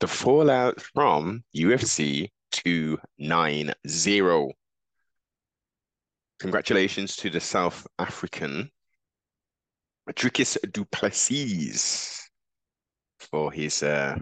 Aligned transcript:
the 0.00 0.08
fallout 0.08 0.80
from 0.80 1.44
UFC 1.54 2.30
290. 2.52 4.54
Congratulations 6.40 7.16
to 7.16 7.30
the 7.30 7.40
South 7.40 7.86
African 7.98 8.70
Dricus 10.12 10.56
Du 10.72 10.84
Plessis 10.86 12.28
for 13.18 13.52
his 13.52 13.82
uh 13.82 14.16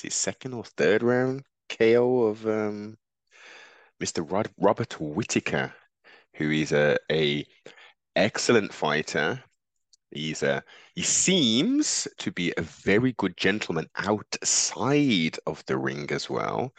his 0.00 0.14
second 0.14 0.54
or 0.54 0.64
third 0.64 1.02
round 1.02 1.42
KO 1.68 2.24
of 2.24 2.46
um 2.46 2.96
Mr. 4.02 4.30
Rod 4.30 4.48
Robert 4.58 5.00
Whittaker, 5.00 5.72
who 6.34 6.50
is 6.50 6.72
a, 6.72 6.98
a 7.10 7.46
excellent 8.14 8.72
fighter. 8.72 9.42
He's 10.10 10.42
a 10.42 10.62
he 10.94 11.02
seems 11.02 12.08
to 12.18 12.30
be 12.32 12.52
a 12.56 12.62
very 12.62 13.12
good 13.12 13.36
gentleman 13.36 13.88
outside 13.96 15.38
of 15.46 15.64
the 15.66 15.76
ring 15.78 16.10
as 16.10 16.30
well. 16.30 16.72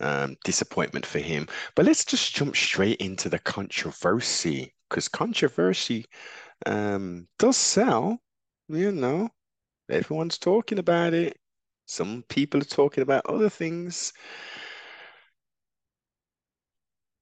Um, 0.00 0.36
disappointment 0.44 1.06
for 1.06 1.20
him. 1.20 1.46
But 1.76 1.86
let's 1.86 2.04
just 2.04 2.34
jump 2.34 2.56
straight 2.56 3.00
into 3.00 3.28
the 3.28 3.38
controversy 3.38 4.74
because 4.88 5.08
controversy 5.08 6.06
um, 6.66 7.28
does 7.38 7.56
sell. 7.56 8.18
You 8.68 8.92
know, 8.92 9.30
everyone's 9.90 10.38
talking 10.38 10.78
about 10.78 11.14
it. 11.14 11.36
Some 11.86 12.24
people 12.28 12.60
are 12.60 12.64
talking 12.64 13.02
about 13.02 13.26
other 13.26 13.50
things. 13.50 14.12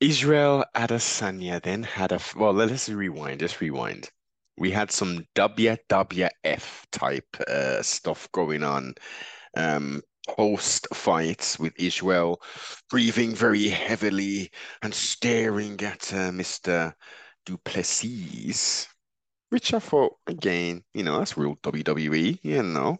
Israel 0.00 0.64
Adesanya 0.74 1.62
then 1.62 1.82
had 1.82 2.12
a 2.12 2.20
well. 2.36 2.52
Let's 2.52 2.88
rewind. 2.88 3.42
Let's 3.42 3.60
rewind. 3.60 4.10
We 4.60 4.70
had 4.70 4.92
some 4.92 5.26
WWF 5.36 6.84
type 6.92 7.36
uh, 7.48 7.80
stuff 7.82 8.30
going 8.32 8.62
on 8.62 8.94
um, 9.56 10.02
post 10.28 10.86
fights 10.92 11.58
with 11.58 11.72
Israel 11.78 12.42
breathing 12.90 13.34
very 13.34 13.70
heavily 13.70 14.50
and 14.82 14.92
staring 14.92 15.80
at 15.80 16.12
uh, 16.12 16.30
Mr. 16.30 16.92
Du 17.46 17.56
Plessis, 17.56 18.86
which 19.48 19.72
I 19.72 19.78
thought 19.78 20.16
again, 20.26 20.84
you 20.92 21.04
know, 21.04 21.18
that's 21.18 21.38
real 21.38 21.56
WWE, 21.62 22.38
you 22.42 22.62
know, 22.62 22.98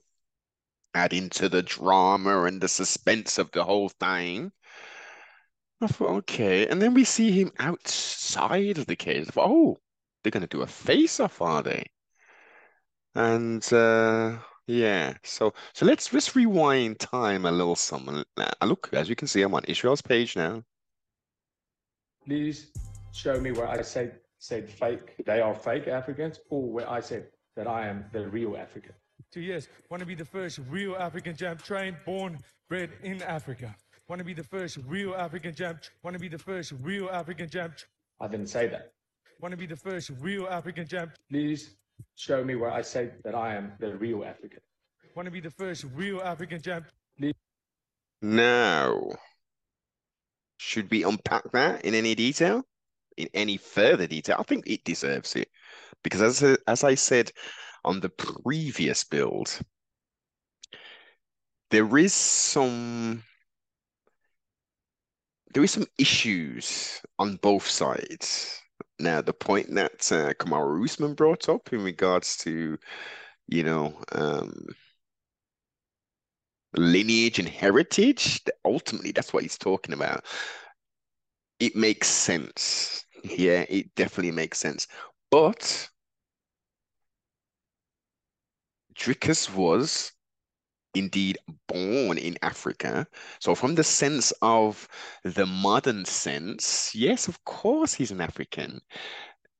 adding 0.94 1.28
to 1.28 1.50
the 1.50 1.62
drama 1.62 2.44
and 2.44 2.58
the 2.58 2.68
suspense 2.68 3.36
of 3.36 3.50
the 3.52 3.64
whole 3.64 3.90
thing. 3.90 4.50
I 5.82 5.88
thought, 5.88 6.10
okay. 6.20 6.66
And 6.68 6.80
then 6.80 6.94
we 6.94 7.04
see 7.04 7.30
him 7.30 7.52
outside 7.58 8.78
of 8.78 8.86
the 8.86 8.96
cage. 8.96 9.26
Thought, 9.26 9.50
oh, 9.50 9.78
they're 10.22 10.30
going 10.30 10.42
to 10.42 10.46
do 10.46 10.62
a 10.62 10.66
face-off, 10.66 11.40
are 11.40 11.62
they? 11.62 11.84
And 13.14 13.72
uh, 13.72 14.36
yeah, 14.66 15.14
so 15.24 15.52
so 15.72 15.84
let's 15.84 16.12
let's 16.12 16.36
rewind 16.36 17.00
time 17.00 17.44
a 17.44 17.50
little. 17.50 17.74
Some 17.74 18.24
look, 18.62 18.90
as 18.92 19.08
you 19.08 19.16
can 19.16 19.26
see, 19.26 19.42
I'm 19.42 19.54
on 19.54 19.64
Israel's 19.64 20.02
page 20.02 20.36
now. 20.36 20.62
Please 22.24 22.70
show 23.12 23.40
me 23.40 23.50
where 23.50 23.68
I 23.68 23.82
said 23.82 24.20
said 24.38 24.68
fake. 24.68 25.24
They 25.26 25.40
are 25.40 25.54
fake 25.54 25.88
Africans, 25.88 26.38
or 26.50 26.62
where 26.70 26.88
I 26.88 27.00
said 27.00 27.26
that 27.56 27.66
I 27.66 27.88
am 27.88 28.04
the 28.12 28.28
real 28.28 28.56
African. 28.56 28.92
Two 29.32 29.40
years. 29.40 29.68
Want 29.90 30.00
to 30.00 30.06
be 30.06 30.14
the 30.14 30.24
first 30.24 30.60
real 30.68 30.96
African 30.96 31.36
champ, 31.36 31.62
trained, 31.62 31.96
born, 32.06 32.38
bred 32.68 32.90
in 33.02 33.22
Africa. 33.22 33.74
Want 34.08 34.20
to 34.20 34.24
be 34.24 34.34
the 34.34 34.44
first 34.44 34.78
real 34.86 35.14
African 35.14 35.54
champ. 35.54 35.80
Want 36.02 36.14
to 36.14 36.20
be 36.20 36.28
the 36.28 36.38
first 36.38 36.72
real 36.80 37.10
African 37.10 37.48
champ. 37.48 37.74
I 38.20 38.28
didn't 38.28 38.48
say 38.48 38.66
that. 38.68 38.92
Want 39.40 39.52
to 39.52 39.56
be 39.56 39.66
the 39.66 39.76
first 39.76 40.10
real 40.20 40.46
African 40.48 40.86
champ. 40.86 41.12
Please 41.30 41.76
show 42.14 42.44
me 42.44 42.56
where 42.56 42.70
I 42.70 42.82
say 42.82 43.10
that 43.24 43.34
I 43.34 43.54
am 43.54 43.72
the 43.78 43.96
real 43.96 44.22
African. 44.22 44.60
Want 45.14 45.26
to 45.26 45.32
be 45.32 45.40
the 45.40 45.50
first 45.50 45.86
real 45.94 46.20
African 46.20 46.60
champ. 46.60 46.86
Please. 47.16 47.34
Now, 48.20 49.00
should 50.58 50.90
we 50.90 51.04
unpack 51.04 51.50
that 51.52 51.86
in 51.86 51.94
any 51.94 52.14
detail? 52.14 52.64
In 53.16 53.28
any 53.32 53.56
further 53.56 54.06
detail? 54.06 54.36
I 54.38 54.42
think 54.42 54.66
it 54.66 54.84
deserves 54.84 55.34
it. 55.36 55.48
Because 56.04 56.20
as, 56.42 56.58
as 56.66 56.84
I 56.84 56.94
said 56.94 57.32
on 57.82 58.00
the 58.00 58.10
previous 58.10 59.04
build, 59.04 59.58
there 61.70 61.96
is 61.96 62.12
some 62.12 63.22
there 65.54 65.64
is 65.64 65.70
some 65.70 65.86
issues 65.98 67.00
on 67.18 67.36
both 67.36 67.66
sides. 67.66 68.59
Now, 69.00 69.20
the 69.22 69.32
point 69.32 69.74
that 69.74 70.12
uh, 70.12 70.34
Kamaru 70.34 70.84
Usman 70.84 71.14
brought 71.14 71.48
up 71.48 71.72
in 71.72 71.82
regards 71.82 72.36
to, 72.38 72.78
you 73.48 73.64
know, 73.64 74.02
um, 74.12 74.66
lineage 76.74 77.38
and 77.38 77.48
heritage, 77.48 78.40
ultimately, 78.64 79.12
that's 79.12 79.32
what 79.32 79.42
he's 79.42 79.58
talking 79.58 79.92
about. 79.94 80.24
It 81.60 81.76
makes 81.76 82.08
sense. 82.08 83.04
Yeah, 83.22 83.64
it 83.68 83.94
definitely 83.94 84.32
makes 84.32 84.58
sense. 84.58 84.86
But 85.30 85.90
Dricus 88.94 89.50
was 89.52 90.12
indeed 90.94 91.38
born 91.68 92.18
in 92.18 92.36
Africa. 92.42 93.06
So, 93.40 93.54
from 93.54 93.74
the 93.74 93.84
sense 93.84 94.32
of 94.42 94.88
the 95.24 95.46
modern 95.46 96.04
sense, 96.04 96.94
yes, 96.94 97.28
of 97.28 97.44
course, 97.44 97.94
he's 97.94 98.10
an 98.10 98.20
African. 98.20 98.80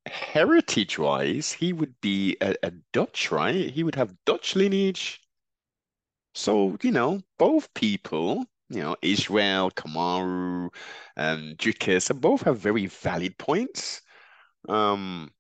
Heritage 0.06 0.98
wise, 0.98 1.52
he 1.52 1.72
would 1.72 1.94
be 2.00 2.36
a, 2.40 2.54
a 2.62 2.72
Dutch, 2.92 3.30
right? 3.30 3.70
He 3.70 3.82
would 3.84 3.94
have 3.96 4.16
Dutch 4.26 4.56
lineage. 4.56 5.20
So, 6.34 6.76
you 6.82 6.90
know, 6.92 7.20
both 7.38 7.72
people, 7.74 8.44
you 8.68 8.80
know, 8.82 8.96
Israel, 9.02 9.70
Kamaru, 9.70 10.70
and 11.16 11.58
Dricus, 11.58 12.08
both 12.20 12.42
have 12.42 12.58
very 12.58 12.86
valid 12.86 13.36
points. 13.38 14.02
Um, 14.68 15.30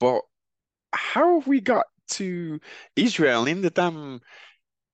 but 0.00 0.22
how 0.92 1.40
have 1.40 1.46
we 1.48 1.60
got 1.60 1.86
to 2.08 2.60
Israel 2.96 3.46
in 3.46 3.62
the 3.62 3.70
damn 3.70 4.20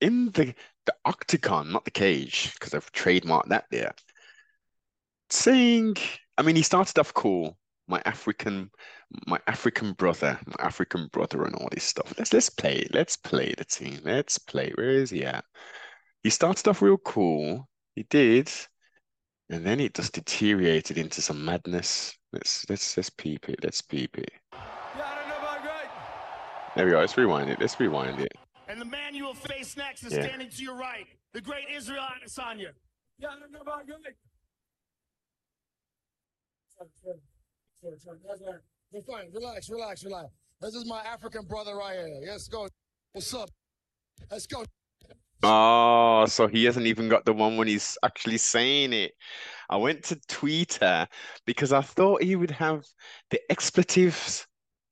in 0.01 0.31
the 0.33 0.55
the 0.87 0.95
octagon, 1.05 1.73
not 1.73 1.85
the 1.85 1.91
cage, 1.91 2.55
because 2.55 2.75
I've 2.75 2.91
trademarked 2.93 3.49
that 3.49 3.67
there. 3.71 3.95
Saying, 5.29 5.97
I 6.39 6.43
mean, 6.43 6.57
he 6.57 6.63
started 6.63 6.99
off 6.99 7.15
cool. 7.15 7.57
My 7.87 8.01
African, 8.05 8.71
my 9.27 9.39
African 9.47 9.93
brother, 9.93 10.39
my 10.47 10.65
African 10.65 11.09
brother, 11.13 11.45
and 11.45 11.55
all 11.55 11.69
this 11.71 11.85
stuff. 11.85 12.15
Let's 12.19 12.33
let's 12.33 12.51
play. 12.51 12.87
Let's 12.93 13.17
play 13.17 13.55
the 13.57 13.65
team. 13.65 14.01
Let's 14.05 14.39
play. 14.39 14.73
Where 14.75 14.91
is 14.91 15.11
he 15.11 15.25
at? 15.25 15.45
He 16.23 16.31
started 16.31 16.67
off 16.69 16.83
real 16.83 16.99
cool. 16.99 17.69
He 17.95 18.05
did, 18.05 18.51
and 19.51 19.67
then 19.67 19.81
it 19.81 19.95
just 19.95 20.15
deteriorated 20.15 20.99
into 20.99 21.21
some 21.21 21.45
madness. 21.45 22.17
Let's 22.33 22.69
let's 22.71 22.97
let's 22.97 23.11
peep 23.11 23.49
it. 23.49 23.61
Let's 23.63 23.83
peep 23.83 24.19
it. 24.19 24.31
There 26.81 26.87
we 26.87 26.93
go. 26.93 27.01
Let's 27.01 27.19
rewind 27.19 27.51
it. 27.51 27.61
Let's 27.61 27.79
rewind 27.79 28.21
it. 28.21 28.33
And 28.67 28.81
the 28.81 28.87
man 28.87 29.15
you 29.15 29.25
will 29.25 29.35
face 29.35 29.77
next 29.77 30.03
is 30.03 30.15
Yeah. 30.15 30.23
standing 30.23 30.49
to 30.49 30.63
your 30.63 30.77
right, 30.77 31.07
the 31.35 31.43
great 31.43 31.69
Israel 31.69 32.03
Adesanya. 32.03 32.73
Yeah, 33.19 33.33
I 33.33 33.39
don't 33.39 33.53
know 33.53 33.61
about 33.61 33.87
good. 33.87 34.01
You're 37.83 39.03
fine. 39.03 39.31
Relax, 39.31 39.69
relax, 39.69 40.05
relax. 40.05 40.33
This 40.63 40.75
is 40.75 40.87
my 40.87 41.03
African 41.03 41.45
brother 41.45 41.77
right 41.77 41.99
here. 41.99 42.23
Let's 42.27 42.49
go. 42.49 42.67
What's 43.13 43.35
up? 43.35 43.51
Let's 44.31 44.47
go. 44.47 44.65
Oh, 45.43 46.25
so 46.25 46.47
he 46.47 46.65
hasn't 46.65 46.87
even 46.87 47.11
got 47.11 47.27
the 47.27 47.35
one 47.35 47.59
when 47.59 47.69
he's 47.69 47.99
actually 48.03 48.39
saying 48.39 48.95
it. 48.95 49.13
I 49.69 49.77
went 49.77 50.03
to 50.05 50.17
Twitter 50.29 51.07
because 51.45 51.75
I 51.75 51.83
thought 51.83 52.23
he 52.23 52.37
would 52.37 52.51
have 52.53 52.87
the 53.29 53.41
expletives 53.51 54.47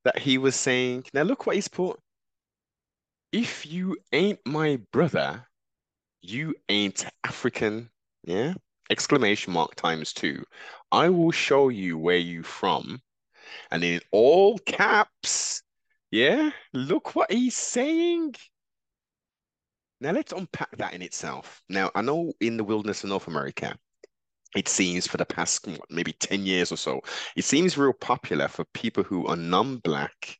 that 0.04 0.18
he 0.18 0.38
was 0.38 0.56
saying. 0.56 1.04
Now 1.12 1.22
look 1.22 1.46
what 1.46 1.56
he's 1.56 1.68
put. 1.68 1.98
If 3.32 3.66
you 3.66 3.96
ain't 4.12 4.40
my 4.46 4.80
brother, 4.92 5.46
you 6.22 6.54
ain't 6.68 7.04
African. 7.24 7.90
Yeah? 8.24 8.54
Exclamation 8.90 9.52
mark 9.52 9.74
times 9.74 10.12
two. 10.12 10.44
I 10.90 11.10
will 11.10 11.30
show 11.30 11.68
you 11.68 11.98
where 11.98 12.16
you 12.16 12.42
from. 12.42 13.00
And 13.70 13.84
in 13.84 14.00
all 14.12 14.58
caps, 14.58 15.62
yeah, 16.10 16.50
look 16.72 17.14
what 17.14 17.30
he's 17.30 17.56
saying. 17.56 18.34
Now 20.00 20.12
let's 20.12 20.32
unpack 20.32 20.76
that 20.78 20.94
in 20.94 21.02
itself. 21.02 21.62
Now, 21.68 21.90
I 21.94 22.02
know 22.02 22.32
in 22.40 22.56
the 22.56 22.64
wilderness 22.64 23.02
of 23.02 23.10
North 23.10 23.26
America, 23.26 23.76
it 24.56 24.68
seems 24.68 25.06
for 25.06 25.16
the 25.18 25.24
past 25.26 25.64
mm, 25.66 25.78
what, 25.78 25.90
maybe 25.90 26.12
10 26.12 26.46
years 26.46 26.72
or 26.72 26.76
so, 26.76 27.00
it 27.36 27.44
seems 27.44 27.76
real 27.78 27.92
popular 27.92 28.48
for 28.48 28.64
people 28.74 29.02
who 29.04 29.26
are 29.26 29.36
non-black 29.36 30.38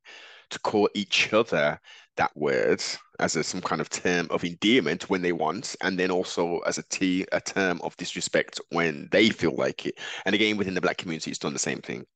to 0.50 0.58
call 0.60 0.88
each 0.94 1.32
other 1.32 1.78
that 2.16 2.34
word 2.37 2.82
as 3.20 3.37
a, 3.37 3.44
some 3.44 3.60
kind 3.60 3.81
of 3.81 3.90
term 3.90 4.26
of 4.31 4.44
endearment 4.44 5.08
when 5.10 5.22
they 5.22 5.32
want, 5.32 5.76
and 5.82 5.99
then 5.99 6.10
also 6.10 6.58
as 6.60 6.78
a 6.78 6.82
t 6.84 7.26
a 7.32 7.40
term 7.40 7.81
of 7.82 7.96
disrespect 7.96 8.60
when 8.70 9.08
they 9.12 9.31
feel 9.31 9.55
like 9.56 9.87
it. 9.87 9.99
And 10.25 10.34
again, 10.34 10.56
within 10.56 10.75
the 10.75 10.81
black 10.81 10.99
community, 10.99 11.31
it's 11.31 11.38
done 11.40 11.52
the 11.52 11.58
same 11.58 11.81
thing. 11.81 12.06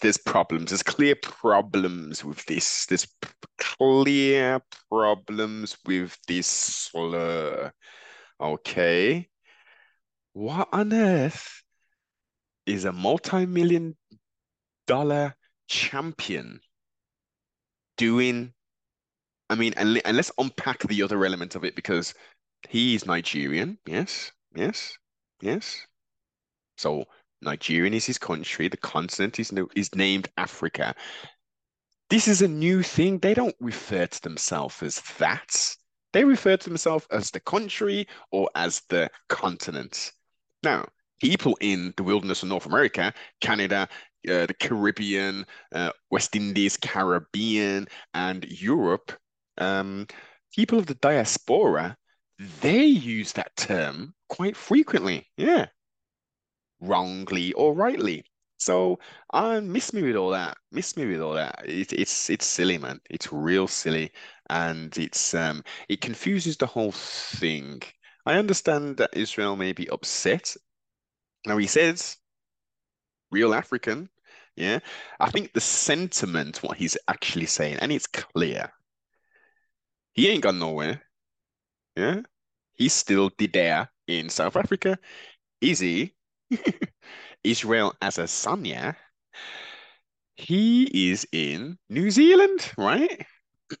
there's 0.00 0.16
problems. 0.18 0.70
There's 0.70 0.82
clear 0.82 1.14
problems 1.16 2.24
with 2.24 2.44
this. 2.46 2.86
There's 2.86 3.06
p- 3.06 3.28
clear 3.58 4.60
problems 4.90 5.76
with 5.84 6.16
this 6.26 6.46
slur. 6.46 7.72
Okay. 8.40 9.28
What 10.32 10.68
on 10.72 10.92
earth 10.92 11.62
is 12.64 12.84
a 12.84 12.92
multi-million 12.92 13.96
dollar 14.86 15.34
champion 15.68 16.60
doing? 17.96 18.52
I 19.48 19.56
mean, 19.56 19.74
and, 19.76 20.00
and 20.04 20.16
let's 20.16 20.30
unpack 20.38 20.80
the 20.80 21.02
other 21.02 21.24
element 21.24 21.56
of 21.56 21.64
it 21.64 21.74
because 21.74 22.14
he's 22.68 23.06
Nigerian. 23.06 23.78
Yes, 23.86 24.30
yes, 24.54 24.96
yes. 25.40 25.84
So 26.76 27.06
Nigerian 27.42 27.94
is 27.94 28.06
his 28.06 28.18
country. 28.18 28.68
The 28.68 28.76
continent 28.76 29.40
is 29.40 29.50
no, 29.50 29.68
is 29.74 29.94
named 29.96 30.28
Africa. 30.36 30.94
This 32.08 32.28
is 32.28 32.40
a 32.40 32.48
new 32.48 32.82
thing. 32.82 33.18
They 33.18 33.34
don't 33.34 33.56
refer 33.60 34.06
to 34.06 34.22
themselves 34.22 34.82
as 34.82 35.00
that. 35.18 35.76
They 36.12 36.24
refer 36.24 36.56
to 36.56 36.68
themselves 36.68 37.06
as 37.10 37.30
the 37.30 37.40
country 37.40 38.06
or 38.30 38.48
as 38.54 38.82
the 38.88 39.10
continent. 39.28 40.12
Now, 40.62 40.86
people 41.20 41.56
in 41.60 41.92
the 41.96 42.02
wilderness 42.02 42.42
of 42.42 42.48
North 42.48 42.66
America, 42.66 43.12
Canada, 43.40 43.88
uh, 44.28 44.46
the 44.46 44.54
Caribbean, 44.58 45.46
uh, 45.72 45.92
West 46.10 46.36
Indies, 46.36 46.76
Caribbean, 46.76 47.86
and 48.14 48.44
Europe, 48.44 49.12
um, 49.58 50.06
people 50.54 50.78
of 50.78 50.86
the 50.86 50.94
diaspora, 50.96 51.96
they 52.38 52.84
use 52.84 53.32
that 53.32 53.54
term 53.56 54.14
quite 54.28 54.56
frequently. 54.56 55.30
Yeah, 55.36 55.66
wrongly 56.80 57.52
or 57.54 57.74
rightly. 57.74 58.24
So 58.58 58.98
uh, 59.32 59.60
miss 59.60 59.92
me 59.92 60.02
with 60.02 60.16
all 60.16 60.30
that. 60.30 60.58
Miss 60.70 60.96
me 60.96 61.06
with 61.06 61.20
all 61.20 61.34
that. 61.34 61.62
It, 61.64 61.92
it's 61.92 62.28
it's 62.30 62.46
silly, 62.46 62.78
man. 62.78 63.00
It's 63.10 63.32
real 63.32 63.66
silly, 63.66 64.12
and 64.50 64.96
it's 64.98 65.34
um 65.34 65.64
it 65.88 66.00
confuses 66.00 66.56
the 66.56 66.66
whole 66.66 66.92
thing. 66.92 67.82
I 68.26 68.38
understand 68.38 68.98
that 68.98 69.16
Israel 69.16 69.56
may 69.56 69.72
be 69.72 69.88
upset. 69.88 70.56
Now 71.46 71.56
he 71.58 71.66
says 71.66 72.16
real 73.30 73.54
African. 73.54 74.08
Yeah. 74.56 74.80
I 75.18 75.30
think 75.30 75.52
the 75.52 75.60
sentiment, 75.60 76.62
what 76.62 76.76
he's 76.76 76.96
actually 77.08 77.46
saying, 77.46 77.78
and 77.80 77.90
it's 77.92 78.06
clear. 78.06 78.72
He 80.12 80.28
ain't 80.28 80.42
gone 80.42 80.58
nowhere. 80.58 81.02
Yeah. 81.96 82.22
He's 82.74 82.92
still 82.92 83.30
there 83.38 83.90
in 84.06 84.28
South 84.28 84.56
Africa. 84.56 84.98
Is 85.60 85.78
he? 85.78 86.14
Israel 87.44 87.94
as 88.02 88.18
a 88.18 88.26
son, 88.26 88.64
yeah. 88.64 88.94
he 90.36 91.10
is 91.10 91.26
in 91.32 91.78
New 91.88 92.10
Zealand, 92.10 92.70
right? 92.76 93.26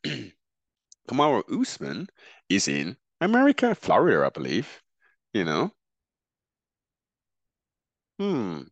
Kamaru 1.08 1.42
Usman 1.60 2.08
is 2.48 2.68
in 2.68 2.96
America, 3.20 3.74
Florida, 3.74 4.26
I 4.26 4.28
believe. 4.30 4.82
You 5.32 5.44
know? 5.44 5.72
Hmm. 8.18 8.62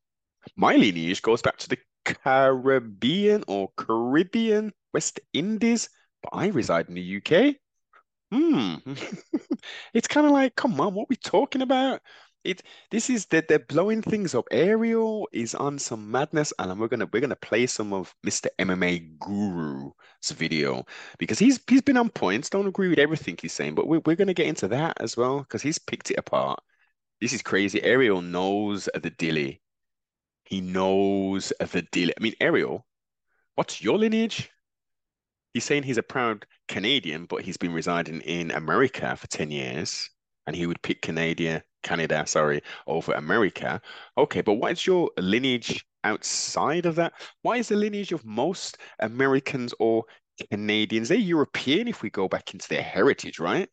My 0.56 0.76
lineage 0.76 1.22
goes 1.22 1.42
back 1.42 1.58
to 1.58 1.70
the 1.70 1.78
Caribbean 2.04 3.44
or 3.48 3.72
Caribbean, 3.76 4.72
West 4.94 5.20
Indies, 5.32 5.90
but 6.22 6.30
I 6.34 6.48
reside 6.48 6.88
in 6.88 6.94
the 6.94 7.02
UK. 7.02 7.58
Hmm. 8.32 8.76
It's 9.94 10.08
kind 10.08 10.26
of 10.26 10.32
like, 10.32 10.54
come 10.56 10.80
on, 10.80 10.94
what 10.94 11.04
are 11.04 11.08
we 11.10 11.16
talking 11.16 11.62
about? 11.62 12.02
It 12.44 12.62
this 12.90 13.10
is 13.10 13.26
that 13.26 13.48
they're 13.48 13.58
blowing 13.58 14.02
things 14.02 14.34
up. 14.34 14.46
Ariel 14.50 15.28
is 15.32 15.54
on 15.54 15.78
some 15.78 16.10
madness, 16.10 16.52
and 16.58 16.78
we're 16.78 16.88
gonna 16.88 17.08
we're 17.12 17.20
gonna 17.20 17.36
play 17.36 17.66
some 17.66 17.92
of 17.92 18.14
Mr. 18.26 18.46
MMA 18.58 19.18
Guru's 19.18 20.30
video 20.30 20.86
because 21.18 21.38
he's 21.38 21.60
he's 21.68 21.82
been 21.82 21.96
on 21.96 22.10
points. 22.10 22.50
Don't 22.50 22.66
agree 22.68 22.88
with 22.88 22.98
everything 22.98 23.36
he's 23.40 23.52
saying, 23.52 23.74
but 23.74 23.86
we're 23.88 24.00
we're 24.06 24.16
gonna 24.16 24.34
get 24.34 24.46
into 24.46 24.68
that 24.68 25.00
as 25.00 25.16
well 25.16 25.40
because 25.40 25.62
he's 25.62 25.78
picked 25.78 26.10
it 26.10 26.18
apart. 26.18 26.60
This 27.20 27.32
is 27.32 27.42
crazy. 27.42 27.82
Ariel 27.82 28.22
knows 28.22 28.88
the 28.94 29.10
dilly. 29.10 29.60
He 30.44 30.60
knows 30.60 31.52
the 31.58 31.82
dilly. 31.92 32.14
I 32.16 32.22
mean, 32.22 32.34
Ariel, 32.40 32.86
what's 33.56 33.82
your 33.82 33.98
lineage? 33.98 34.50
He's 35.52 35.64
saying 35.64 35.82
he's 35.82 35.98
a 35.98 36.02
proud 36.02 36.46
Canadian, 36.68 37.26
but 37.26 37.42
he's 37.42 37.56
been 37.56 37.72
residing 37.72 38.20
in 38.22 38.50
America 38.52 39.16
for 39.16 39.26
10 39.26 39.50
years, 39.50 40.08
and 40.46 40.54
he 40.54 40.66
would 40.66 40.82
pick 40.82 41.02
Canada, 41.02 41.64
Canada, 41.82 42.24
sorry, 42.26 42.60
over 42.86 43.12
America. 43.12 43.80
Okay, 44.16 44.40
but 44.40 44.54
what 44.54 44.72
is 44.72 44.86
your 44.86 45.10
lineage 45.18 45.84
outside 46.04 46.86
of 46.86 46.94
that? 46.96 47.12
Why 47.42 47.56
is 47.56 47.68
the 47.68 47.76
lineage 47.76 48.12
of 48.12 48.24
most 48.24 48.78
Americans 49.00 49.74
or 49.78 50.04
Canadians? 50.50 51.08
They're 51.08 51.18
European 51.18 51.88
if 51.88 52.02
we 52.02 52.10
go 52.10 52.28
back 52.28 52.52
into 52.52 52.68
their 52.68 52.82
heritage, 52.82 53.38
right? 53.38 53.68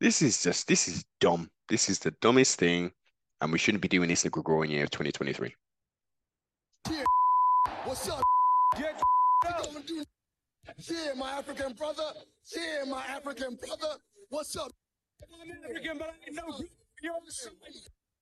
This 0.00 0.22
is 0.22 0.42
just, 0.42 0.68
this 0.68 0.88
is 0.88 1.04
dumb. 1.20 1.50
This 1.68 1.88
is 1.88 1.98
the 1.98 2.12
dumbest 2.20 2.58
thing, 2.58 2.92
and 3.40 3.50
we 3.52 3.58
shouldn't 3.58 3.82
be 3.82 3.88
doing 3.88 4.08
this 4.08 4.24
in 4.24 4.28
the 4.28 4.32
Gregorian 4.32 4.72
year 4.72 4.84
of 4.84 4.90
2023. 4.90 5.54
What's 7.84 8.08
up? 8.08 8.22
Get 8.76 9.00
You? 9.88 10.04
Yeah, 10.78 11.14
my 11.16 11.30
African 11.30 11.72
brother. 11.72 12.12
Yeah, 12.54 12.84
my 12.88 13.02
African 13.04 13.56
brother. 13.56 13.96
What's 14.28 14.56
up? 14.56 14.70
I'm 15.22 15.50
African, 15.64 15.98
but 15.98 16.08
I 16.08 16.12
ain't 16.26 16.36
no 16.36 16.60
you're 17.02 17.14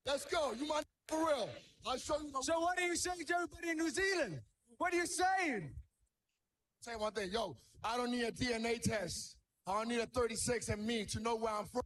Let's 0.05 0.25
go. 0.25 0.53
You 0.59 0.67
my 0.67 0.81
for 1.07 1.19
real. 1.19 1.49
I'll 1.85 1.97
show 1.97 2.17
you. 2.19 2.31
My, 2.31 2.39
So 2.41 2.59
what 2.59 2.79
are 2.79 2.85
you 2.85 2.95
saying 2.95 3.25
to 3.27 3.35
everybody 3.35 3.69
in 3.69 3.77
New 3.77 3.89
Zealand? 3.89 4.39
What 4.77 4.93
are 4.93 4.97
you 4.97 5.05
saying? 5.05 5.69
say 6.81 6.95
one 6.95 7.11
thing, 7.13 7.31
yo. 7.31 7.57
I 7.83 7.97
don't 7.97 8.11
need 8.11 8.23
a 8.23 8.31
DNA 8.31 8.79
test. 8.79 9.37
I 9.65 9.73
don't 9.73 9.89
need 9.89 9.99
a 9.99 10.05
36 10.05 10.69
and 10.69 10.85
me 10.85 11.05
to 11.05 11.19
know 11.19 11.35
where 11.35 11.53
I'm 11.53 11.65
from. 11.65 11.81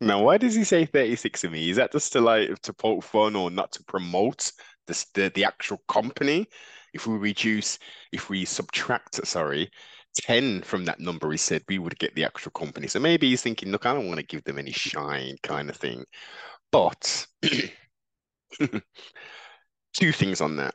Now, 0.00 0.22
why 0.22 0.38
does 0.38 0.54
he 0.54 0.64
say 0.64 0.86
36 0.86 1.44
and 1.44 1.52
me? 1.52 1.68
Is 1.70 1.76
that 1.76 1.92
just 1.92 2.12
to 2.12 2.20
like 2.20 2.58
to 2.62 2.72
poke 2.72 3.02
fun 3.02 3.36
or 3.36 3.50
not 3.50 3.72
to 3.72 3.84
promote 3.84 4.50
the 4.86 5.06
the, 5.14 5.32
the 5.34 5.44
actual 5.44 5.82
company? 5.88 6.46
If 6.92 7.06
we 7.06 7.16
reduce, 7.16 7.78
if 8.12 8.30
we 8.30 8.44
subtract, 8.44 9.26
sorry, 9.26 9.70
10 10.14 10.62
from 10.62 10.84
that 10.86 11.00
number 11.00 11.30
he 11.30 11.36
said, 11.36 11.62
we 11.68 11.78
would 11.78 11.98
get 11.98 12.14
the 12.14 12.24
actual 12.24 12.52
company. 12.52 12.86
So 12.88 13.00
maybe 13.00 13.28
he's 13.28 13.42
thinking, 13.42 13.70
look, 13.70 13.86
I 13.86 13.94
don't 13.94 14.08
want 14.08 14.20
to 14.20 14.26
give 14.26 14.44
them 14.44 14.58
any 14.58 14.72
shine 14.72 15.36
kind 15.42 15.70
of 15.70 15.76
thing. 15.76 16.04
But 16.72 17.26
two 19.94 20.12
things 20.12 20.40
on 20.40 20.56
that. 20.56 20.74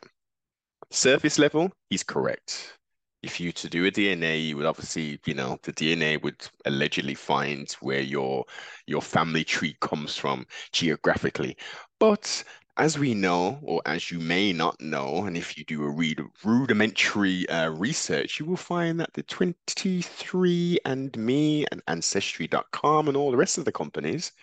Surface 0.91 1.39
level, 1.39 1.71
he's 1.89 2.03
correct. 2.03 2.77
If 3.23 3.39
you 3.39 3.51
to 3.53 3.69
do 3.69 3.85
a 3.85 3.91
DNA, 3.91 4.47
you 4.47 4.57
would 4.57 4.67
obviously, 4.67 5.19
you 5.25 5.33
know, 5.33 5.57
the 5.63 5.73
DNA 5.73 6.21
would 6.21 6.47
allegedly 6.65 7.15
find 7.15 7.71
where 7.81 8.01
your 8.01 8.45
your 8.85 9.01
family 9.01 9.43
tree 9.43 9.75
comes 9.81 10.15
from 10.15 10.45
geographically. 10.71 11.57
But 11.99 12.43
as 12.77 12.99
we 12.99 13.13
know, 13.13 13.59
or 13.61 13.81
as 13.85 14.11
you 14.11 14.19
may 14.19 14.51
not 14.51 14.79
know, 14.81 15.25
and 15.25 15.37
if 15.37 15.57
you 15.57 15.63
do 15.63 15.83
a 15.83 15.89
read 15.89 16.21
rudimentary 16.43 17.47
uh, 17.47 17.69
research, 17.69 18.39
you 18.39 18.45
will 18.45 18.57
find 18.57 18.99
that 18.99 19.13
the 19.13 19.23
23 19.23 20.79
and 20.83 21.17
Me 21.17 21.65
and 21.71 21.81
Ancestry.com 21.87 23.07
and 23.07 23.15
all 23.15 23.31
the 23.31 23.37
rest 23.37 23.57
of 23.57 23.65
the 23.65 23.71
companies, 23.71 24.33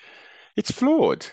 it's 0.57 0.71
flawed. 0.71 1.27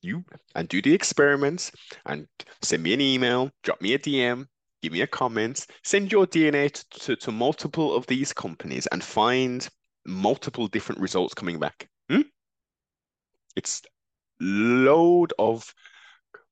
You 0.00 0.24
and 0.54 0.66
do 0.68 0.80
the 0.80 0.94
experiments 0.94 1.70
and 2.06 2.26
send 2.62 2.82
me 2.82 2.94
an 2.94 3.02
email, 3.02 3.50
drop 3.62 3.82
me 3.82 3.92
a 3.92 3.98
DM, 3.98 4.46
give 4.82 4.92
me 4.92 5.02
a 5.02 5.06
comment, 5.06 5.66
send 5.84 6.10
your 6.10 6.26
DNA 6.26 6.72
to, 6.72 7.00
to, 7.00 7.16
to 7.16 7.30
multiple 7.30 7.94
of 7.94 8.06
these 8.06 8.32
companies 8.32 8.86
and 8.86 9.04
find 9.04 9.68
multiple 10.06 10.66
different 10.66 11.02
results 11.02 11.34
coming 11.34 11.58
back. 11.58 11.86
Hmm? 12.08 12.22
It's 13.54 13.82
load 14.40 15.34
of 15.38 15.74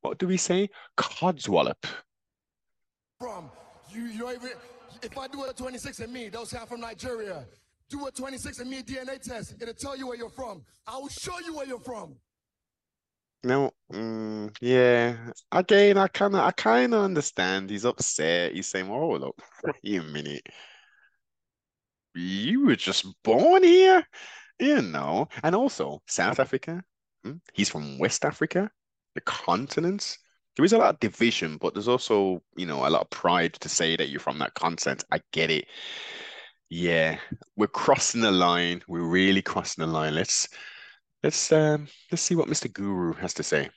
what 0.03 0.19
do 0.19 0.27
we 0.27 0.37
say? 0.37 0.69
Codswallop. 0.97 1.85
From 3.21 3.51
you, 3.93 4.03
you 4.03 4.31
even. 4.31 4.51
If 5.03 5.17
I 5.17 5.29
do 5.29 5.45
a 5.45 5.53
26 5.53 6.01
and 6.01 6.13
me, 6.13 6.29
they'll 6.29 6.47
say 6.47 6.59
I'm 6.59 6.67
from 6.67 6.81
Nigeria. 6.81 7.47
Do 7.89 8.07
a 8.07 8.11
26 8.11 8.59
and 8.59 8.71
me 8.71 8.83
DNA 8.83 9.21
test. 9.21 9.55
It'll 9.61 9.75
tell 9.75 9.97
you 9.97 10.09
where 10.09 10.17
you're 10.17 10.29
from. 10.31 10.65
I 10.87 10.99
will 10.99 11.09
show 11.09 11.39
you 11.45 11.57
where 11.57 11.67
you're 11.67 11.79
from. 11.81 12.17
No, 13.45 13.71
mm, 13.93 14.55
yeah. 14.61 15.17
Again, 15.53 15.97
I 15.97 16.09
kind 16.09 16.35
of, 16.35 16.41
I 16.41 16.51
kind 16.51 16.93
of 16.93 17.05
understand. 17.05 17.71
He's 17.71 17.85
upset. 17.85 18.53
He's 18.53 18.67
saying, 18.69 18.91
"Oh, 18.91 19.11
look, 19.17 19.37
wait 19.85 20.01
a 20.01 20.03
minute. 20.03 20.47
You 22.15 22.67
were 22.67 22.77
just 22.77 23.07
born 23.23 23.63
here, 23.63 24.05
you 24.59 24.83
know." 24.83 25.29
And 25.43 25.55
also, 25.55 26.03
South 26.07 26.41
Africa. 26.41 26.83
hmm, 27.25 27.35
He's 27.55 27.69
from 27.71 27.99
West 27.99 28.25
Africa, 28.25 28.71
the 29.15 29.21
continents, 29.23 30.19
There 30.57 30.65
is 30.65 30.73
a 30.73 30.79
lot 30.79 30.95
of 30.95 31.01
division, 31.01 31.57
but 31.59 31.75
there's 31.75 31.89
also, 31.89 32.43
you 32.57 32.67
know, 32.67 32.87
a 32.87 32.91
lot 32.91 33.03
of 33.03 33.11
pride 33.11 33.55
to 33.55 33.69
say 33.69 33.97
that 33.97 34.09
you're 34.11 34.21
from 34.21 34.39
that 34.41 34.55
continent. 34.55 35.05
I 35.13 35.21
get 35.33 35.51
it. 35.51 35.67
Yeah, 36.71 37.19
we're 37.57 37.69
crossing 37.69 38.21
the 38.23 38.31
line. 38.33 38.83
We're 38.89 39.03
really 39.03 39.43
crossing 39.43 39.83
the 39.87 39.91
line. 39.93 40.15
Let's 40.15 40.49
let's 41.23 41.53
um 41.53 41.89
let's 42.13 42.23
see 42.23 42.37
what 42.37 42.49
Mr. 42.49 42.73
Guru 42.73 43.15
has 43.15 43.35
to 43.35 43.43
say. 43.43 43.71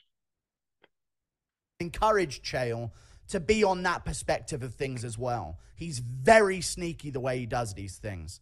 encourage 1.80 2.42
Chael 2.42 2.90
to 3.28 3.40
be 3.40 3.64
on 3.64 3.82
that 3.84 4.04
perspective 4.04 4.62
of 4.62 4.74
things 4.74 5.04
as 5.04 5.18
well. 5.18 5.58
He's 5.76 5.98
very 6.00 6.60
sneaky 6.60 7.10
the 7.10 7.20
way 7.20 7.38
he 7.38 7.46
does 7.46 7.74
these 7.74 7.96
things. 7.98 8.40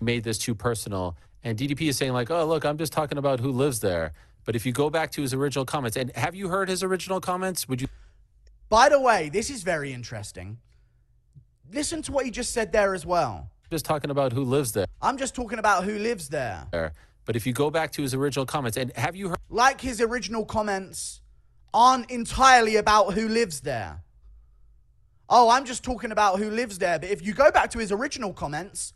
made 0.00 0.24
this 0.24 0.38
too 0.38 0.54
personal. 0.54 1.16
And 1.44 1.58
DDP 1.58 1.88
is 1.88 1.96
saying, 1.96 2.12
like, 2.12 2.30
oh, 2.30 2.46
look, 2.46 2.64
I'm 2.64 2.78
just 2.78 2.92
talking 2.92 3.18
about 3.18 3.40
who 3.40 3.50
lives 3.52 3.80
there. 3.80 4.12
But 4.48 4.56
if 4.56 4.64
you 4.64 4.72
go 4.72 4.88
back 4.88 5.10
to 5.10 5.20
his 5.20 5.34
original 5.34 5.66
comments, 5.66 5.94
and 5.94 6.10
have 6.16 6.34
you 6.34 6.48
heard 6.48 6.70
his 6.70 6.82
original 6.82 7.20
comments? 7.20 7.68
Would 7.68 7.82
you 7.82 7.88
By 8.70 8.88
the 8.88 8.98
way, 8.98 9.28
this 9.28 9.50
is 9.50 9.62
very 9.62 9.92
interesting. 9.92 10.56
Listen 11.70 12.00
to 12.00 12.12
what 12.12 12.24
he 12.24 12.30
just 12.30 12.54
said 12.54 12.72
there 12.72 12.94
as 12.94 13.04
well. 13.04 13.50
just 13.70 13.84
talking 13.84 14.10
about 14.10 14.32
who 14.32 14.44
lives 14.44 14.72
there? 14.72 14.86
I'm 15.02 15.18
just 15.18 15.34
talking 15.34 15.58
about 15.58 15.84
who 15.84 15.98
lives 15.98 16.30
there. 16.30 16.66
But 17.26 17.36
if 17.36 17.46
you 17.46 17.52
go 17.52 17.68
back 17.68 17.92
to 17.92 18.00
his 18.00 18.14
original 18.14 18.46
comments, 18.46 18.78
and 18.78 18.90
have 18.96 19.14
you 19.14 19.28
heard 19.28 19.38
Like 19.50 19.82
his 19.82 20.00
original 20.00 20.46
comments 20.46 21.20
aren't 21.74 22.10
entirely 22.10 22.76
about 22.76 23.12
who 23.12 23.28
lives 23.28 23.60
there. 23.60 24.02
Oh, 25.28 25.50
I'm 25.50 25.66
just 25.66 25.84
talking 25.84 26.10
about 26.10 26.38
who 26.38 26.48
lives 26.48 26.78
there. 26.78 26.98
But 26.98 27.10
if 27.10 27.20
you 27.22 27.34
go 27.34 27.50
back 27.50 27.68
to 27.72 27.78
his 27.78 27.92
original 27.92 28.32
comments 28.32 28.94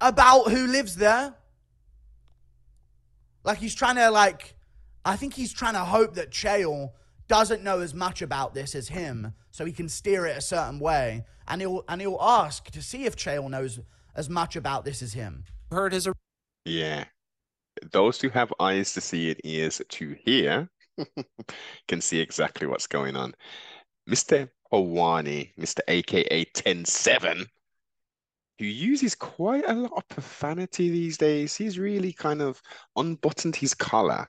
about 0.00 0.52
who 0.52 0.68
lives 0.68 0.94
there, 0.94 1.34
like 3.42 3.58
he's 3.58 3.74
trying 3.74 3.96
to 3.96 4.10
like, 4.10 4.52
I 5.06 5.14
think 5.14 5.34
he's 5.34 5.52
trying 5.52 5.74
to 5.74 5.84
hope 5.84 6.14
that 6.14 6.32
Chael 6.32 6.90
doesn't 7.28 7.62
know 7.62 7.78
as 7.78 7.94
much 7.94 8.22
about 8.22 8.54
this 8.54 8.74
as 8.74 8.88
him, 8.88 9.32
so 9.52 9.64
he 9.64 9.72
can 9.72 9.88
steer 9.88 10.26
it 10.26 10.36
a 10.36 10.40
certain 10.40 10.80
way, 10.80 11.24
and 11.46 11.60
he'll 11.60 11.84
and 11.88 12.00
he'll 12.00 12.18
ask 12.20 12.70
to 12.72 12.82
see 12.82 13.04
if 13.04 13.14
Chael 13.14 13.48
knows 13.48 13.78
as 14.16 14.28
much 14.28 14.56
about 14.56 14.84
this 14.84 15.02
as 15.02 15.12
him. 15.12 15.44
heard 15.70 15.92
his 15.92 16.08
Yeah. 16.64 17.04
Those 17.92 18.20
who 18.20 18.30
have 18.30 18.52
eyes 18.58 18.94
to 18.94 19.00
see 19.00 19.30
and 19.30 19.40
ears 19.44 19.80
to 19.86 20.16
hear 20.24 20.68
can 21.88 22.00
see 22.00 22.18
exactly 22.18 22.66
what's 22.66 22.86
going 22.86 23.14
on. 23.16 23.34
Mr. 24.10 24.48
Helwani, 24.72 25.52
Mr. 25.56 25.80
AKA 25.86 26.46
107, 26.54 27.46
who 28.58 28.64
uses 28.64 29.14
quite 29.14 29.68
a 29.68 29.74
lot 29.74 29.92
of 29.94 30.08
profanity 30.08 30.90
these 30.90 31.18
days. 31.18 31.54
He's 31.54 31.78
really 31.78 32.12
kind 32.12 32.40
of 32.40 32.62
unbuttoned 32.96 33.56
his 33.56 33.74
collar, 33.74 34.26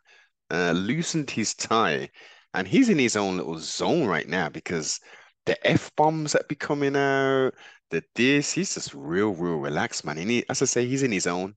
uh, 0.52 0.72
loosened 0.72 1.30
his 1.30 1.54
tie, 1.54 2.10
and 2.54 2.68
he's 2.68 2.90
in 2.90 3.00
his 3.00 3.16
own 3.16 3.38
little 3.38 3.60
zone 3.60 4.06
right 4.08 4.28
now 4.28 4.50
because 4.50 5.00
the 5.46 5.68
F 5.68 5.92
bombs 5.96 6.34
that 6.34 6.48
be 6.48 6.56
coming 6.56 6.96
out, 6.96 7.54
the 7.90 8.04
this, 8.16 8.52
he's 8.52 8.74
just 8.74 8.94
real, 8.94 9.34
real 9.34 9.58
relaxed, 9.58 10.06
man. 10.06 10.18
And 10.18 10.30
he, 10.30 10.44
as 10.50 10.62
I 10.62 10.66
say, 10.66 10.86
he's 10.86 11.04
in 11.04 11.12
his 11.12 11.28
own, 11.28 11.56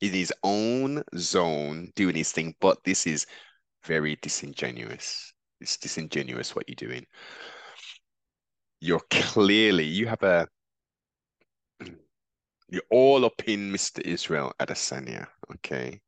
in 0.00 0.12
his 0.12 0.32
own 0.42 1.02
zone, 1.16 1.92
doing 1.94 2.16
his 2.16 2.32
thing. 2.32 2.54
But 2.60 2.78
this 2.84 3.06
is 3.06 3.26
very 3.84 4.16
disingenuous. 4.20 5.32
It's 5.60 5.76
disingenuous 5.76 6.54
what 6.56 6.68
you're 6.68 6.88
doing. 6.88 7.06
You're 8.80 9.02
clearly, 9.10 9.84
you 9.84 10.06
have 10.08 10.22
a, 10.22 10.48
you're 12.68 12.82
all 12.90 13.24
up 13.24 13.42
in 13.46 13.70
Mr. 13.70 14.00
Israel 14.04 14.52
Adesanya, 14.58 15.26
okay? 15.54 16.00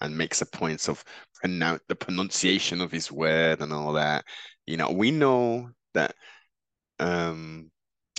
And 0.00 0.16
makes 0.16 0.40
a 0.42 0.46
point 0.46 0.88
of 0.88 1.04
pronounce 1.34 1.82
the 1.88 1.96
pronunciation 1.96 2.80
of 2.80 2.92
his 2.92 3.10
word 3.10 3.60
and 3.60 3.72
all 3.72 3.94
that. 3.94 4.24
You 4.66 4.76
know, 4.76 4.90
we 4.92 5.10
know 5.10 5.70
that 5.94 6.14
um 7.00 7.70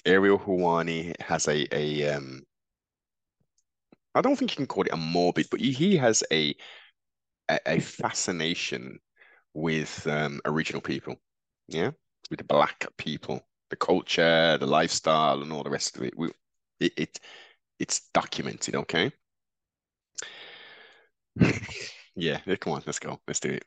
Ariel 0.06 0.40
Helwani 0.40 1.20
has 1.22 1.48
a 1.48 1.68
a 1.76 2.10
um 2.16 2.44
I 4.16 4.22
don't 4.22 4.36
think 4.36 4.52
you 4.52 4.58
can 4.58 4.68
call 4.68 4.84
it 4.84 4.94
a 4.94 4.98
morbid, 4.98 5.48
but 5.52 5.60
he, 5.60 5.72
he 5.72 5.98
has 5.98 6.24
a, 6.32 6.56
a 7.50 7.60
a 7.68 7.80
fascination 7.80 9.00
with 9.56 10.08
um 10.08 10.42
original 10.46 10.82
people, 10.82 11.18
yeah, 11.68 11.92
with 12.32 12.40
the 12.40 12.46
black 12.46 12.88
people, 12.98 13.48
the 13.72 13.76
culture, 13.78 14.58
the 14.60 14.68
lifestyle, 14.68 15.42
and 15.44 15.54
all 15.54 15.64
the 15.64 15.72
rest 15.72 15.98
of 15.98 16.04
it. 16.04 16.18
We 16.18 16.32
it, 16.80 16.94
it 16.98 17.20
it's 17.80 18.02
documented, 18.14 18.76
okay? 18.76 19.12
Yeah, 22.16 22.40
yeah, 22.46 22.56
come 22.56 22.74
on, 22.74 22.84
let's 22.86 23.00
go. 23.00 23.20
Let's 23.28 23.40
do 23.40 23.50
it. 23.52 23.64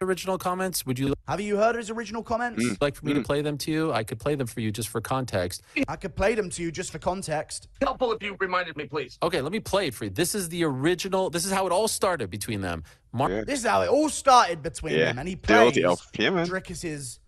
original 0.00 0.36
comments? 0.36 0.84
Would 0.84 0.98
you 0.98 1.14
Have 1.28 1.40
you 1.40 1.56
heard 1.56 1.76
his 1.76 1.88
original 1.88 2.24
comments? 2.24 2.64
like 2.80 2.96
for 2.96 3.06
me 3.06 3.14
to 3.14 3.20
Mm. 3.20 3.24
play 3.24 3.40
them 3.40 3.56
to 3.58 3.70
you? 3.70 3.92
I 3.92 4.02
could 4.02 4.18
play 4.18 4.34
them 4.34 4.48
for 4.48 4.58
you 4.60 4.72
just 4.72 4.88
for 4.88 5.00
context. 5.00 5.62
I 5.86 5.94
could 5.94 6.16
play 6.16 6.34
them 6.34 6.50
to 6.50 6.62
you 6.62 6.72
just 6.72 6.90
for 6.90 6.98
context. 6.98 7.68
Helpful 7.80 8.10
if 8.12 8.20
you 8.20 8.36
reminded 8.40 8.76
me, 8.76 8.86
please. 8.86 9.16
Okay, 9.22 9.40
let 9.40 9.52
me 9.52 9.60
play 9.60 9.86
it 9.86 9.94
for 9.94 10.04
you. 10.06 10.10
This 10.10 10.34
is 10.34 10.48
the 10.48 10.64
original. 10.64 11.30
This 11.30 11.44
is 11.44 11.52
how 11.52 11.66
it 11.66 11.72
all 11.72 11.86
started 11.86 12.30
between 12.30 12.62
them. 12.62 12.82
Mark 13.12 13.30
Yeah. 13.30 13.44
This 13.44 13.60
is 13.60 13.66
how 13.66 13.82
it 13.82 13.88
all 13.90 14.08
started 14.08 14.60
between 14.60 14.94
Yeah, 14.94 15.04
them, 15.06 15.20
and 15.20 15.28
he 15.28 15.36
build 15.36 15.74
plays 15.74 15.76
it 15.76 15.84
up. 15.84 15.98
Yeah, 16.18 16.30
man. 16.30 16.48
Dricus's 16.48 17.20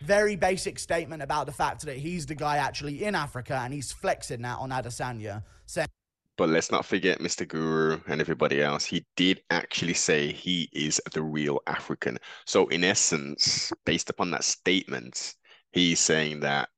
very 0.00 0.34
basic 0.34 0.80
statement 0.80 1.22
about 1.22 1.46
the 1.46 1.52
fact 1.52 1.82
that 1.86 1.96
he's 1.98 2.26
the 2.26 2.34
guy 2.34 2.56
actually 2.56 3.04
in 3.04 3.14
Africa, 3.14 3.60
and 3.62 3.72
he's 3.72 3.92
flexing 3.92 4.42
that 4.42 4.58
on 4.58 4.70
Adesanya, 4.70 5.44
saying 5.66 5.86
But 6.38 6.50
let's 6.50 6.70
not 6.70 6.86
forget 6.86 7.18
Mr. 7.20 7.44
Guru 7.44 8.00
and 8.06 8.20
everybody 8.20 8.62
else. 8.62 8.84
He 8.84 9.04
did 9.16 9.42
actually 9.50 9.94
say 9.94 10.32
he 10.32 10.68
is 10.72 11.00
the 11.12 11.22
real 11.22 11.60
African. 11.66 12.16
So, 12.46 12.68
in 12.68 12.84
essence, 12.84 13.72
based 13.84 14.08
upon 14.08 14.30
that 14.30 14.44
statement, 14.44 15.34
he's 15.72 15.98
saying 15.98 16.40
that 16.40 16.68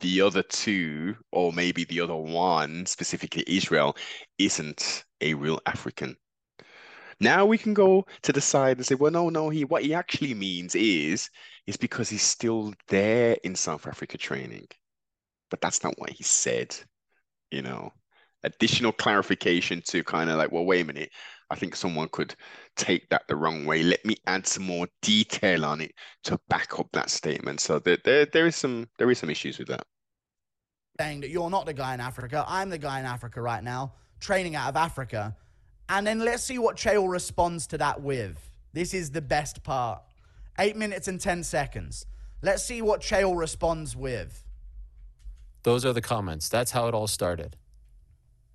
the 0.00 0.22
other 0.22 0.42
two, 0.42 1.16
or 1.32 1.52
maybe 1.52 1.84
the 1.84 2.00
other 2.00 2.16
one, 2.16 2.86
specifically 2.86 3.44
Israel, 3.46 3.94
isn't 4.38 5.04
a 5.20 5.34
real 5.34 5.60
African. 5.66 6.16
Now 7.20 7.44
we 7.44 7.58
can 7.58 7.74
go 7.74 8.06
to 8.22 8.32
the 8.32 8.40
side 8.40 8.78
and 8.78 8.86
say, 8.86 8.94
well, 8.94 9.12
no, 9.12 9.28
no, 9.28 9.50
he 9.50 9.64
what 9.66 9.84
he 9.84 9.92
actually 9.92 10.32
means 10.32 10.74
is 10.74 11.28
is 11.66 11.76
because 11.76 12.08
he's 12.08 12.22
still 12.22 12.72
there 12.88 13.36
in 13.44 13.54
South 13.54 13.86
Africa 13.86 14.16
training. 14.16 14.66
But 15.50 15.60
that's 15.60 15.84
not 15.84 15.98
what 15.98 16.10
he 16.10 16.24
said 16.24 16.74
you 17.54 17.62
know, 17.62 17.92
additional 18.42 18.92
clarification 18.92 19.82
to 19.86 20.04
kind 20.04 20.28
of 20.28 20.36
like, 20.36 20.52
well, 20.52 20.64
wait 20.64 20.82
a 20.82 20.84
minute, 20.84 21.10
I 21.50 21.56
think 21.56 21.76
someone 21.76 22.08
could 22.12 22.34
take 22.76 23.08
that 23.10 23.22
the 23.28 23.36
wrong 23.36 23.64
way. 23.64 23.82
Let 23.82 24.04
me 24.04 24.16
add 24.26 24.46
some 24.46 24.64
more 24.64 24.86
detail 25.02 25.64
on 25.64 25.80
it 25.80 25.92
to 26.24 26.38
back 26.48 26.78
up 26.78 26.88
that 26.92 27.10
statement. 27.10 27.60
So 27.60 27.78
there, 27.78 27.98
there, 28.04 28.26
there 28.26 28.46
is 28.46 28.56
some, 28.56 28.88
there 28.98 29.10
is 29.10 29.18
some 29.18 29.30
issues 29.30 29.58
with 29.58 29.68
that. 29.68 29.84
saying 31.00 31.20
that 31.20 31.30
you're 31.30 31.50
not 31.50 31.66
the 31.66 31.74
guy 31.74 31.94
in 31.94 32.00
Africa. 32.00 32.44
I'm 32.46 32.70
the 32.70 32.78
guy 32.78 33.00
in 33.00 33.06
Africa 33.06 33.40
right 33.40 33.62
now, 33.62 33.92
training 34.20 34.56
out 34.56 34.68
of 34.68 34.76
Africa. 34.76 35.36
And 35.88 36.06
then 36.06 36.20
let's 36.20 36.42
see 36.42 36.58
what 36.58 36.76
Chael 36.76 37.10
responds 37.10 37.66
to 37.68 37.78
that 37.78 38.02
with. 38.02 38.50
This 38.72 38.94
is 38.94 39.10
the 39.10 39.22
best 39.22 39.62
part. 39.62 40.02
Eight 40.58 40.76
minutes 40.76 41.08
and 41.08 41.20
10 41.20 41.42
seconds. 41.42 42.06
Let's 42.42 42.64
see 42.64 42.82
what 42.82 43.00
Chael 43.00 43.36
responds 43.36 43.96
with. 43.96 44.43
Those 45.64 45.84
are 45.84 45.92
the 45.92 46.00
comments. 46.02 46.48
That's 46.48 46.70
how 46.70 46.86
it 46.88 46.94
all 46.94 47.06
started. 47.08 47.56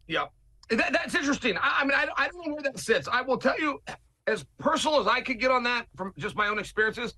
Yeah, 0.07 0.25
that, 0.69 0.93
that's 0.93 1.13
interesting. 1.15 1.57
I, 1.57 1.79
I 1.81 1.83
mean, 1.83 1.93
I, 1.95 2.07
I 2.17 2.29
don't 2.29 2.47
know 2.47 2.53
where 2.53 2.63
that 2.63 2.79
sits. 2.79 3.07
I 3.11 3.21
will 3.21 3.37
tell 3.37 3.59
you, 3.59 3.81
as 4.27 4.45
personal 4.57 4.99
as 5.01 5.07
I 5.07 5.21
could 5.21 5.39
get 5.39 5.51
on 5.51 5.63
that 5.63 5.85
from 5.97 6.13
just 6.17 6.35
my 6.35 6.47
own 6.47 6.57
experiences, 6.59 7.15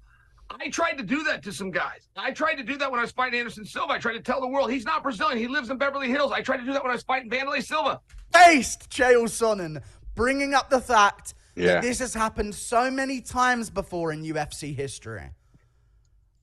I 0.50 0.70
tried 0.70 0.94
to 0.98 1.04
do 1.04 1.24
that 1.24 1.44
to 1.44 1.54
some 1.54 1.72
guys. 1.72 2.10
I 2.18 2.32
tried 2.32 2.56
to 2.56 2.64
do 2.64 2.78
that 2.78 2.90
when 2.92 3.00
I 3.00 3.04
was 3.04 3.12
fighting 3.12 3.40
Anderson 3.40 3.64
Silva. 3.66 3.94
I 3.94 4.00
tried 4.00 4.14
to 4.14 4.22
tell 4.22 4.42
the 4.42 4.48
world 4.48 4.72
he's 4.72 4.84
not 4.86 5.04
Brazilian. 5.04 5.38
He 5.38 5.48
lives 5.48 5.70
in 5.70 5.78
Beverly 5.78 6.10
Hills. 6.10 6.32
I 6.34 6.42
tried 6.42 6.58
to 6.58 6.66
do 6.66 6.74
that 6.74 6.84
when 6.84 6.92
I 6.92 6.96
was 6.96 7.04
fighting 7.04 7.30
Vanderlei 7.30 7.64
Silva. 7.64 8.02
Faced 8.34 8.90
Chael 8.90 9.24
Sonnen, 9.24 9.82
bringing 10.16 10.54
up 10.54 10.70
the 10.70 10.82
fact 10.82 11.34
Yeah. 11.56 11.68
that 11.68 11.82
this 11.84 12.00
has 12.00 12.14
happened 12.14 12.54
so 12.56 12.92
many 12.92 13.22
times 13.22 13.70
before 13.70 14.12
in 14.12 14.24
UFC 14.24 14.76
history. 14.76 15.30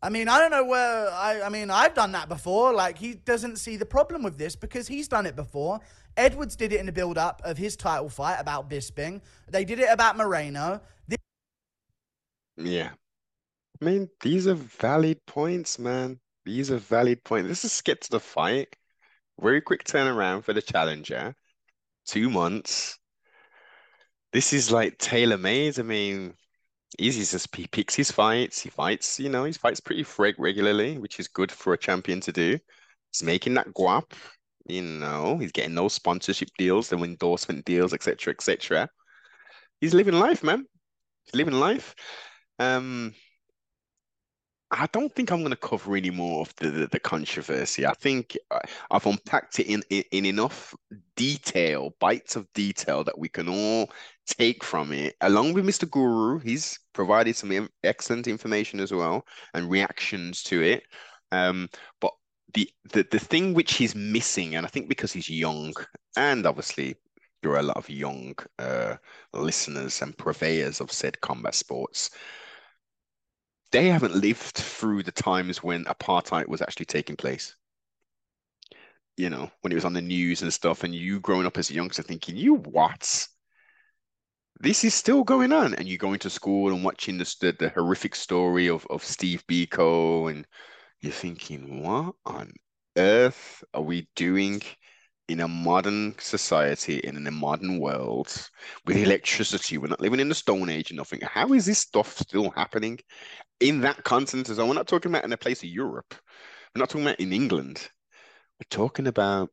I 0.02 0.10
mean, 0.10 0.28
I 0.28 0.38
don't 0.38 0.50
know 0.50 0.64
where 0.64 1.10
I 1.10 1.42
I 1.42 1.48
mean, 1.48 1.70
I've 1.70 1.94
done 1.94 2.12
that 2.12 2.28
before. 2.28 2.72
Like 2.72 2.98
he 2.98 3.14
doesn't 3.14 3.56
see 3.56 3.76
the 3.76 3.86
problem 3.86 4.22
with 4.22 4.38
this 4.38 4.54
because 4.54 4.86
he's 4.86 5.08
done 5.08 5.26
it 5.26 5.34
before. 5.34 5.80
Edwards 6.16 6.56
did 6.56 6.72
it 6.72 6.80
in 6.80 6.86
the 6.86 6.92
build 6.92 7.18
up 7.18 7.40
of 7.44 7.58
his 7.58 7.76
title 7.76 8.08
fight 8.08 8.38
about 8.38 8.68
Bisping. 8.68 9.20
They 9.48 9.64
did 9.64 9.78
it 9.78 9.88
about 9.90 10.16
Moreno. 10.16 10.80
This 11.06 11.18
Yeah. 12.56 12.90
I 13.80 13.84
mean, 13.84 14.08
these 14.20 14.46
are 14.48 14.54
valid 14.54 15.24
points, 15.26 15.78
man. 15.78 16.18
These 16.44 16.70
are 16.70 16.78
valid 16.78 17.22
points. 17.24 17.48
This 17.48 17.64
is 17.64 17.72
skip 17.72 18.00
to 18.00 18.10
the 18.10 18.20
fight. 18.20 18.74
Very 19.40 19.60
quick 19.60 19.84
turnaround 19.84 20.44
for 20.44 20.52
the 20.52 20.62
challenger. 20.62 21.34
Two 22.06 22.30
months. 22.30 22.98
This 24.32 24.52
is 24.52 24.72
like 24.72 24.98
tailor-made. 24.98 25.78
I 25.78 25.82
mean, 25.82 26.34
Easy 26.98 27.24
just 27.24 27.54
he 27.54 27.66
picks 27.66 27.94
his 27.94 28.10
fights. 28.10 28.60
He 28.60 28.70
fights, 28.70 29.20
you 29.20 29.28
know, 29.28 29.44
he 29.44 29.52
fights 29.52 29.80
pretty 29.80 30.04
freg 30.04 30.34
regularly, 30.38 30.98
which 30.98 31.20
is 31.20 31.28
good 31.28 31.52
for 31.52 31.74
a 31.74 31.78
champion 31.78 32.20
to 32.20 32.32
do. 32.32 32.58
He's 33.12 33.22
making 33.22 33.54
that 33.54 33.72
guap, 33.74 34.12
you 34.66 34.82
know, 34.82 35.38
he's 35.38 35.52
getting 35.52 35.74
those 35.74 35.94
sponsorship 35.94 36.48
deals, 36.58 36.88
the 36.88 36.96
endorsement 36.96 37.64
deals, 37.64 37.92
etc., 37.92 38.32
etc. 38.32 38.88
He's 39.80 39.94
living 39.94 40.14
life, 40.14 40.42
man. 40.42 40.66
He's 41.24 41.34
living 41.34 41.54
life. 41.54 41.94
Um, 42.58 43.14
I 44.70 44.86
don't 44.92 45.14
think 45.14 45.30
I'm 45.32 45.40
going 45.40 45.50
to 45.50 45.56
cover 45.56 45.96
any 45.96 46.10
more 46.10 46.42
of 46.42 46.54
the, 46.56 46.70
the, 46.70 46.86
the 46.88 47.00
controversy. 47.00 47.86
I 47.86 47.94
think 47.94 48.36
I- 48.50 48.60
I've 48.90 49.06
unpacked 49.06 49.58
it 49.60 49.66
in, 49.66 49.82
in 49.88 50.04
in 50.12 50.26
enough 50.26 50.74
detail, 51.16 51.94
bites 52.00 52.36
of 52.36 52.52
detail 52.52 53.02
that 53.04 53.18
we 53.18 53.28
can 53.28 53.48
all 53.48 53.90
take 54.26 54.62
from 54.62 54.92
it. 54.92 55.16
Along 55.22 55.54
with 55.54 55.64
Mr. 55.64 55.90
Guru, 55.90 56.38
he's 56.40 56.78
provided 56.92 57.34
some 57.34 57.68
excellent 57.82 58.26
information 58.28 58.78
as 58.80 58.92
well 58.92 59.24
and 59.54 59.70
reactions 59.70 60.42
to 60.44 60.62
it. 60.62 60.82
Um, 61.32 61.68
but 62.00 62.12
the, 62.54 62.70
the 62.92 63.06
the 63.10 63.18
thing 63.18 63.54
which 63.54 63.74
he's 63.74 63.94
missing, 63.94 64.54
and 64.54 64.66
I 64.66 64.68
think 64.68 64.88
because 64.88 65.12
he's 65.12 65.30
young, 65.30 65.72
and 66.16 66.46
obviously 66.46 66.96
there 67.42 67.52
are 67.52 67.58
a 67.58 67.62
lot 67.62 67.76
of 67.76 67.88
young 67.88 68.34
uh, 68.58 68.96
listeners 69.32 70.02
and 70.02 70.16
purveyors 70.18 70.80
of 70.80 70.92
said 70.92 71.20
combat 71.20 71.54
sports 71.54 72.10
they 73.70 73.88
haven't 73.88 74.14
lived 74.14 74.56
through 74.56 75.02
the 75.02 75.12
times 75.12 75.62
when 75.62 75.84
apartheid 75.84 76.48
was 76.48 76.62
actually 76.62 76.86
taking 76.86 77.16
place. 77.16 77.54
You 79.16 79.30
know, 79.30 79.50
when 79.60 79.72
it 79.72 79.74
was 79.74 79.84
on 79.84 79.94
the 79.94 80.00
news 80.00 80.42
and 80.42 80.52
stuff, 80.52 80.84
and 80.84 80.94
you 80.94 81.20
growing 81.20 81.46
up 81.46 81.58
as 81.58 81.70
a 81.70 81.74
youngster 81.74 82.02
thinking, 82.02 82.36
you 82.36 82.54
what? 82.54 83.26
This 84.60 84.84
is 84.84 84.94
still 84.94 85.24
going 85.24 85.52
on, 85.52 85.74
and 85.74 85.88
you 85.88 85.98
going 85.98 86.18
to 86.20 86.30
school 86.30 86.72
and 86.72 86.84
watching 86.84 87.18
this, 87.18 87.36
the 87.36 87.52
the 87.52 87.68
horrific 87.68 88.14
story 88.14 88.68
of 88.68 88.86
of 88.90 89.04
Steve 89.04 89.44
Biko, 89.46 90.30
and 90.30 90.46
you're 91.00 91.12
thinking, 91.12 91.82
what 91.82 92.14
on 92.26 92.52
earth 92.96 93.62
are 93.74 93.82
we 93.82 94.08
doing 94.16 94.62
in 95.28 95.40
a 95.40 95.48
modern 95.48 96.14
society, 96.18 97.04
and 97.04 97.16
in 97.16 97.26
a 97.26 97.30
modern 97.30 97.78
world, 97.80 98.50
with 98.86 98.96
electricity? 98.96 99.78
We're 99.78 99.88
not 99.88 100.00
living 100.00 100.20
in 100.20 100.28
the 100.28 100.34
Stone 100.34 100.68
Age 100.70 100.90
and 100.90 100.96
nothing. 100.96 101.20
How 101.22 101.52
is 101.52 101.66
this 101.66 101.78
stuff 101.80 102.16
still 102.18 102.50
happening? 102.50 102.98
In 103.60 103.80
that 103.80 104.04
continent 104.04 104.48
as 104.48 104.58
well. 104.58 104.68
We're 104.68 104.74
not 104.74 104.88
talking 104.88 105.10
about 105.10 105.24
in 105.24 105.32
a 105.32 105.36
place 105.36 105.62
of 105.62 105.68
Europe. 105.68 106.14
We're 106.74 106.80
not 106.80 106.90
talking 106.90 107.06
about 107.06 107.20
in 107.20 107.32
England. 107.32 107.88
We're 108.60 108.68
talking 108.70 109.06
about 109.06 109.50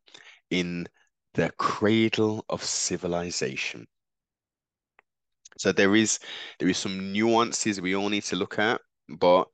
in 0.49 0.87
the 1.33 1.51
cradle 1.57 2.45
of 2.49 2.63
civilization. 2.63 3.87
So 5.57 5.71
there 5.71 5.95
is 5.95 6.19
there 6.59 6.67
is 6.67 6.77
some 6.77 7.13
nuances 7.13 7.79
we 7.79 7.95
all 7.95 8.09
need 8.09 8.23
to 8.23 8.35
look 8.35 8.59
at, 8.59 8.81
but 9.07 9.47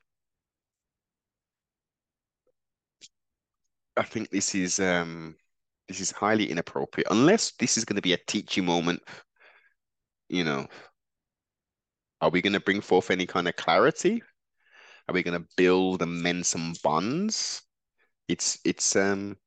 I 3.97 4.03
think 4.03 4.29
this 4.29 4.55
is 4.55 4.79
um 4.79 5.35
this 5.87 5.99
is 5.99 6.11
highly 6.11 6.49
inappropriate 6.49 7.07
unless 7.11 7.51
this 7.59 7.77
is 7.77 7.85
going 7.85 7.97
to 7.97 8.01
be 8.01 8.13
a 8.13 8.17
teaching 8.27 8.65
moment. 8.65 9.01
You 10.29 10.43
know, 10.45 10.67
are 12.21 12.29
we 12.29 12.41
going 12.41 12.53
to 12.53 12.59
bring 12.59 12.81
forth 12.81 13.11
any 13.11 13.25
kind 13.25 13.47
of 13.47 13.55
clarity? 13.55 14.23
Are 15.07 15.13
we 15.13 15.23
going 15.23 15.39
to 15.39 15.47
build 15.57 16.01
and 16.01 16.21
mend 16.21 16.45
some 16.45 16.73
bonds? 16.83 17.61
It's 18.27 18.59
it's 18.63 18.95
um 18.95 19.37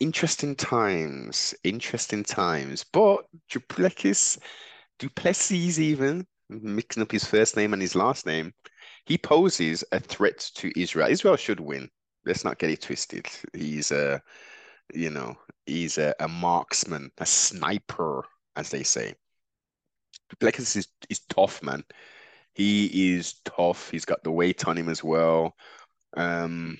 interesting 0.00 0.54
times, 0.54 1.54
interesting 1.64 2.22
times. 2.22 2.84
But 2.92 3.24
Du 3.48 3.60
Plessis, 3.60 4.38
Duplessis 4.98 5.78
even 5.78 6.26
mixing 6.48 7.02
up 7.02 7.10
his 7.12 7.24
first 7.24 7.56
name 7.56 7.72
and 7.72 7.82
his 7.82 7.94
last 7.94 8.26
name, 8.26 8.52
he 9.06 9.18
poses 9.18 9.84
a 9.92 10.00
threat 10.00 10.38
to 10.56 10.78
Israel. 10.78 11.08
Israel 11.08 11.36
should 11.36 11.60
win. 11.60 11.88
Let's 12.24 12.44
not 12.44 12.58
get 12.58 12.70
it 12.70 12.82
twisted. 12.82 13.26
He's 13.52 13.92
a, 13.92 14.20
you 14.94 15.10
know, 15.10 15.36
he's 15.64 15.98
a, 15.98 16.14
a 16.20 16.28
marksman, 16.28 17.10
a 17.18 17.26
sniper, 17.26 18.24
as 18.56 18.70
they 18.70 18.82
say. 18.82 19.14
Du 20.28 20.36
Plessis 20.40 20.76
is, 20.76 20.88
is 21.08 21.20
tough, 21.28 21.62
man. 21.62 21.84
He 22.56 23.12
is 23.12 23.34
tough. 23.44 23.90
He's 23.90 24.06
got 24.06 24.24
the 24.24 24.30
weight 24.30 24.66
on 24.66 24.78
him 24.78 24.88
as 24.88 25.04
well. 25.04 25.54
Um, 26.16 26.78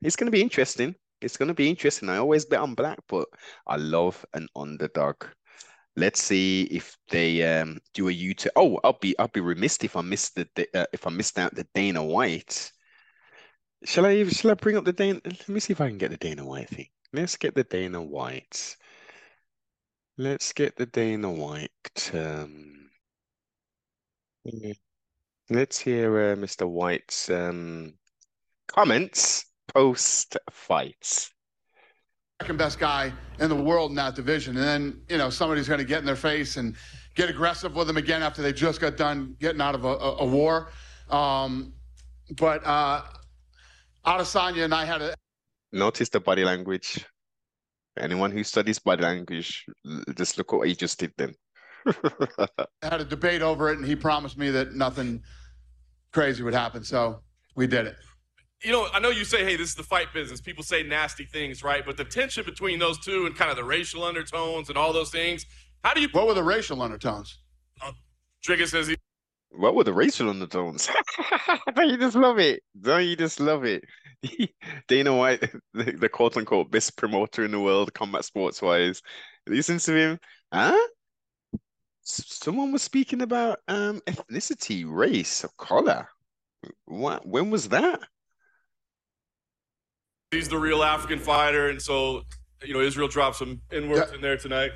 it's 0.00 0.14
going 0.14 0.28
to 0.28 0.32
be 0.32 0.40
interesting. 0.40 0.94
It's 1.20 1.36
going 1.36 1.48
to 1.48 1.54
be 1.54 1.68
interesting. 1.68 2.08
I 2.08 2.18
always 2.18 2.44
bet 2.44 2.60
on 2.60 2.76
black, 2.76 3.00
but 3.08 3.26
I 3.66 3.74
love 3.74 4.24
an 4.34 4.46
underdog. 4.54 5.16
Let's 5.96 6.22
see 6.22 6.62
if 6.70 6.96
they 7.10 7.42
um, 7.42 7.80
do 7.94 8.06
a 8.06 8.12
U 8.12 8.32
turn. 8.32 8.52
Oh, 8.54 8.78
I'll 8.84 8.98
be 9.00 9.18
I'll 9.18 9.26
be 9.26 9.40
remiss 9.40 9.78
if 9.82 9.96
I 9.96 10.02
missed 10.02 10.36
the 10.36 10.46
uh, 10.72 10.86
if 10.92 11.04
I 11.04 11.10
missed 11.10 11.36
out 11.36 11.52
the 11.52 11.66
Dana 11.74 12.04
White. 12.04 12.70
Shall 13.84 14.06
I 14.06 14.22
shall 14.28 14.52
I 14.52 14.54
bring 14.54 14.76
up 14.76 14.84
the 14.84 14.92
Dana? 14.92 15.20
Let 15.24 15.48
me 15.48 15.58
see 15.58 15.72
if 15.72 15.80
I 15.80 15.88
can 15.88 15.98
get 15.98 16.12
the 16.12 16.16
Dana 16.16 16.46
White 16.46 16.68
thing. 16.68 16.86
Let's 17.12 17.36
get 17.36 17.56
the 17.56 17.64
Dana 17.64 18.00
White. 18.00 18.76
Let's 20.16 20.52
get 20.52 20.76
the 20.76 20.86
Dana 20.86 21.28
White. 21.28 22.12
Um, 22.14 22.90
let's 25.50 25.78
hear 25.78 26.32
uh, 26.32 26.36
Mr. 26.36 26.68
White's 26.68 27.30
um, 27.30 27.94
comments 28.66 29.46
post 29.68 30.36
fight. 30.50 31.30
second 32.40 32.56
best 32.56 32.78
guy 32.78 33.12
in 33.40 33.48
the 33.48 33.54
world 33.54 33.90
in 33.90 33.96
that 33.96 34.14
division. 34.14 34.56
And 34.56 34.64
then, 34.64 35.00
you 35.08 35.18
know, 35.18 35.30
somebody's 35.30 35.68
going 35.68 35.78
to 35.78 35.86
get 35.86 36.00
in 36.00 36.06
their 36.06 36.16
face 36.16 36.56
and 36.56 36.76
get 37.14 37.28
aggressive 37.28 37.74
with 37.74 37.86
them 37.86 37.96
again 37.96 38.22
after 38.22 38.42
they 38.42 38.52
just 38.52 38.80
got 38.80 38.96
done 38.96 39.36
getting 39.40 39.60
out 39.60 39.74
of 39.74 39.84
a, 39.84 39.88
a, 39.88 40.16
a 40.18 40.24
war. 40.24 40.70
Um, 41.10 41.72
but 42.36 42.64
uh, 42.64 43.02
Adesanya 44.06 44.64
and 44.64 44.74
I 44.74 44.84
had 44.84 45.02
a 45.02 45.14
Notice 45.72 46.08
the 46.08 46.20
body 46.20 46.44
language. 46.44 47.04
Anyone 47.98 48.30
who 48.30 48.42
studies 48.42 48.78
body 48.78 49.02
language, 49.02 49.66
just 50.16 50.38
look 50.38 50.52
at 50.52 50.58
what 50.58 50.68
he 50.68 50.74
just 50.74 50.98
did 50.98 51.12
then. 51.18 51.34
Had 52.82 53.00
a 53.00 53.04
debate 53.04 53.42
over 53.42 53.70
it, 53.70 53.78
and 53.78 53.86
he 53.86 53.96
promised 53.96 54.36
me 54.38 54.50
that 54.50 54.74
nothing 54.74 55.22
crazy 56.12 56.42
would 56.42 56.54
happen. 56.54 56.84
So 56.84 57.20
we 57.56 57.66
did 57.66 57.86
it. 57.86 57.96
you 58.62 58.72
know, 58.72 58.88
I 58.92 59.00
know 59.00 59.10
you 59.10 59.24
say, 59.24 59.44
hey, 59.44 59.56
this 59.56 59.68
is 59.70 59.74
the 59.74 59.82
fight 59.82 60.12
business. 60.12 60.40
People 60.40 60.64
say 60.64 60.82
nasty 60.82 61.24
things, 61.24 61.62
right? 61.62 61.84
But 61.84 61.96
the 61.96 62.04
tension 62.04 62.44
between 62.44 62.78
those 62.78 62.98
two 62.98 63.26
and 63.26 63.36
kind 63.36 63.50
of 63.50 63.56
the 63.56 63.64
racial 63.64 64.04
undertones 64.04 64.68
and 64.68 64.78
all 64.78 64.92
those 64.92 65.10
things, 65.10 65.46
how 65.84 65.94
do 65.94 66.00
you. 66.00 66.08
What 66.12 66.26
were 66.26 66.34
the 66.34 66.42
racial 66.42 66.82
undertones? 66.82 67.38
Uh, 67.80 67.92
Trigger 68.42 68.66
says 68.66 68.88
he. 68.88 68.96
What 69.50 69.74
were 69.74 69.84
the 69.84 69.94
racial 69.94 70.28
undertones? 70.28 70.88
Don't 71.74 71.88
you 71.88 71.96
just 71.96 72.16
love 72.16 72.38
it? 72.38 72.62
Don't 72.80 73.04
you 73.06 73.16
just 73.16 73.40
love 73.40 73.64
it? 73.64 73.82
Dana 74.88 75.16
White, 75.16 75.40
the, 75.74 75.92
the 75.92 76.08
quote 76.08 76.36
unquote 76.36 76.70
best 76.70 76.96
promoter 76.96 77.44
in 77.44 77.52
the 77.52 77.60
world, 77.60 77.94
combat 77.94 78.24
sports 78.24 78.60
wise. 78.60 79.00
Listen 79.46 79.78
to 79.78 79.94
him. 79.94 80.18
Huh? 80.52 80.76
S- 82.08 82.24
Someone 82.42 82.72
was 82.72 82.82
speaking 82.82 83.20
about 83.22 83.60
um 83.68 84.00
ethnicity, 84.06 84.84
race, 84.88 85.44
or 85.44 85.50
color. 85.58 86.08
What? 86.86 87.26
When 87.26 87.50
was 87.50 87.68
that? 87.68 88.00
He's 90.30 90.48
the 90.48 90.58
real 90.58 90.82
African 90.82 91.18
fighter. 91.18 91.68
And 91.68 91.80
so, 91.80 92.22
you 92.64 92.74
know, 92.74 92.80
Israel 92.80 93.08
dropped 93.08 93.36
some 93.36 93.60
N 93.72 93.88
words 93.88 94.08
Yeah. 94.10 94.14
in 94.16 94.20
there 94.20 94.36
tonight. 94.36 94.72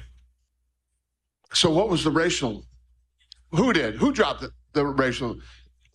So 1.52 1.70
what 1.70 1.88
was 1.88 2.04
the 2.04 2.10
racial? 2.10 2.64
Who 3.50 3.72
did? 3.72 3.96
Who 3.96 4.12
dropped 4.12 4.40
the, 4.40 4.50
the 4.72 4.86
racial? 4.86 5.36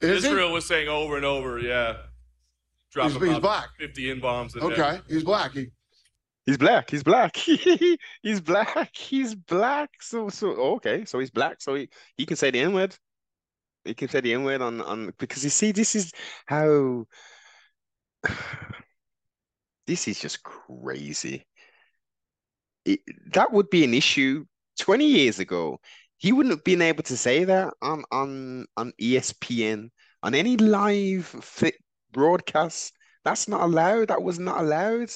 Is 0.01 0.23
he? 0.23 0.29
Israel 0.29 0.51
was 0.51 0.65
saying 0.65 0.87
over 0.87 1.15
and 1.15 1.25
over, 1.25 1.57
yeah. 1.59 1.97
Drop 2.91 3.09
He's- 3.11 3.23
he's 3.23 3.39
black. 3.39 3.69
50 3.79 4.11
N 4.11 4.19
bombs 4.19 4.55
in 4.55 4.61
there. 4.61 4.71
Okay, 4.73 5.01
he's 5.07 5.23
black. 5.23 5.53
He, 5.53 5.67
He's 6.47 6.57
black. 6.57 6.89
He's 6.89 7.03
black. 7.03 7.35
he's 8.23 8.39
black. 8.39 8.95
He's 8.95 9.35
black. 9.35 9.89
So 9.99 10.29
so 10.29 10.55
oh, 10.57 10.75
okay. 10.75 11.03
So 11.03 11.19
he's 11.19 11.29
black. 11.29 11.61
So 11.61 11.75
he, 11.75 11.89
he 12.15 12.25
can 12.25 12.37
say 12.37 12.51
the 12.51 12.61
N 12.61 12.73
word. 12.73 12.95
He 13.83 13.93
can 13.93 14.07
say 14.07 14.21
the 14.21 14.33
N 14.33 14.45
word 14.45 14.61
on 14.61 14.79
on 14.79 15.13
because 15.19 15.43
you 15.43 15.49
see 15.49 15.73
this 15.73 15.93
is 15.93 16.13
how 16.45 17.05
this 19.87 20.07
is 20.07 20.21
just 20.21 20.41
crazy. 20.41 21.45
It, 22.85 23.01
that 23.33 23.51
would 23.51 23.69
be 23.69 23.83
an 23.83 23.93
issue 23.93 24.45
20 24.79 25.05
years 25.05 25.39
ago. 25.39 25.81
He 26.15 26.31
wouldn't 26.31 26.55
have 26.55 26.63
been 26.63 26.81
able 26.81 27.03
to 27.03 27.17
say 27.17 27.43
that 27.43 27.73
on 27.81 28.05
on 28.09 28.67
on 28.77 28.93
ESPN 29.01 29.89
on 30.23 30.33
any 30.33 30.55
live 30.55 31.25
fit 31.25 31.75
broadcast. 32.13 32.93
That's 33.25 33.49
not 33.49 33.63
allowed. 33.63 34.07
That 34.07 34.23
was 34.23 34.39
not 34.39 34.61
allowed. 34.61 35.09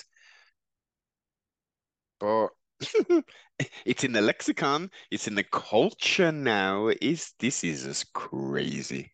But 2.22 2.50
it's 3.86 4.04
in 4.04 4.12
the 4.14 4.22
lexicon, 4.22 4.90
it's 5.10 5.28
in 5.28 5.36
the 5.36 5.44
culture 5.44 6.32
now. 6.32 6.90
Is 7.02 7.34
this 7.40 7.64
is 7.64 7.84
just 7.84 8.14
crazy. 8.14 9.12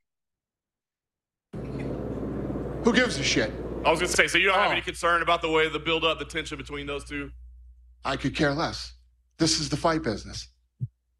who 2.84 2.94
gives 2.94 3.18
a 3.18 3.24
shit? 3.24 3.52
I 3.86 3.92
was 3.92 4.00
going 4.00 4.10
to 4.10 4.16
say, 4.16 4.28
so 4.28 4.38
you 4.38 4.48
don't 4.48 4.56
have 4.58 4.70
Oh. 4.70 4.74
any 4.74 4.82
concern 4.82 5.22
about 5.22 5.42
the 5.42 5.50
way 5.50 5.68
the 5.70 5.80
build 5.80 6.04
up, 6.04 6.20
the 6.20 6.26
tension 6.26 6.58
between 6.58 6.86
those 6.88 7.04
two? 7.06 7.32
I 8.06 8.16
could 8.18 8.36
care 8.36 8.54
less. 8.54 8.94
This 9.38 9.60
is 9.60 9.70
the 9.70 9.78
fight 9.78 10.04
business. 10.04 10.50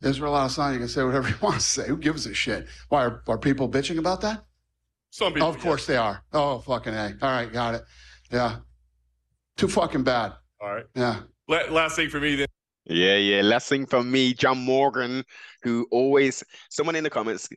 Israel 0.04 0.34
Adesanya 0.34 0.78
can 0.78 0.88
say 0.88 1.04
whatever 1.04 1.28
he 1.32 1.34
wants 1.42 1.66
to 1.74 1.82
say. 1.82 1.88
Who 1.88 1.98
gives 1.98 2.26
a 2.26 2.34
shit? 2.34 2.68
Why 2.90 3.04
are, 3.06 3.24
are 3.28 3.38
people 3.38 3.70
bitching 3.70 3.98
about 3.98 4.22
that? 4.22 4.44
Some 5.10 5.34
people. 5.34 5.50
of 5.50 5.58
course 5.60 5.86
they 5.86 5.98
are. 5.98 6.24
Oh, 6.34 6.60
fucking 6.60 6.94
A. 6.94 7.16
All 7.22 7.30
right, 7.32 7.52
got 7.52 7.76
it. 7.76 7.84
Yeah. 8.32 8.58
Too 9.56 9.68
fucking 9.68 10.04
bad. 10.04 10.34
All 10.62 10.74
right. 10.76 10.86
Yeah. 10.96 11.22
La- 11.48 11.70
last 11.70 11.96
thing 11.96 12.10
for 12.10 12.20
me 12.20 12.36
then. 12.36 12.48
Yeah, 12.86 13.18
yeah. 13.18 13.42
Last 13.42 13.68
thing 13.70 13.86
from 13.86 14.10
me, 14.12 14.34
John 14.34 14.60
Morgan, 14.60 15.24
who 15.62 15.88
always 15.92 16.44
someone 16.70 16.96
in 16.96 17.04
the 17.04 17.10
comments 17.10 17.50